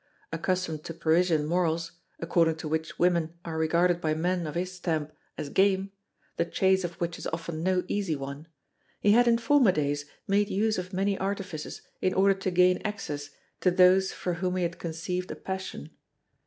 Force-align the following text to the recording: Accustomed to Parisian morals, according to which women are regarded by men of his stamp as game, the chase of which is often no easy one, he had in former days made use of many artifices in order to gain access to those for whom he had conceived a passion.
Accustomed 0.31 0.83
to 0.85 0.95
Parisian 0.95 1.45
morals, 1.45 1.91
according 2.19 2.55
to 2.55 2.67
which 2.67 2.97
women 2.97 3.37
are 3.45 3.55
regarded 3.59 4.01
by 4.01 4.15
men 4.15 4.47
of 4.47 4.55
his 4.55 4.71
stamp 4.71 5.11
as 5.37 5.49
game, 5.49 5.91
the 6.37 6.45
chase 6.45 6.83
of 6.83 6.95
which 6.99 7.19
is 7.19 7.27
often 7.27 7.61
no 7.61 7.83
easy 7.87 8.15
one, 8.15 8.47
he 8.99 9.11
had 9.11 9.27
in 9.27 9.37
former 9.37 9.71
days 9.71 10.05
made 10.27 10.49
use 10.49 10.79
of 10.79 10.91
many 10.91 11.19
artifices 11.19 11.83
in 12.01 12.15
order 12.15 12.33
to 12.33 12.49
gain 12.49 12.81
access 12.83 13.29
to 13.59 13.69
those 13.69 14.11
for 14.11 14.33
whom 14.33 14.55
he 14.55 14.63
had 14.63 14.79
conceived 14.79 15.29
a 15.29 15.35
passion. 15.35 15.91